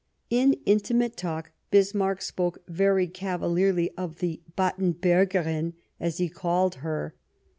In 0.31 0.53
intimate 0.65 1.15
talk 1.15 1.51
Bismarck 1.69 2.23
spoke 2.23 2.63
very 2.67 3.05
cavalierly 3.07 3.91
of 3.95 4.17
the 4.17 4.41
Battenbcrgerin, 4.57 5.73
as 5.99 6.17
he 6.17 6.27
called 6.27 6.73
her. 6.81 7.13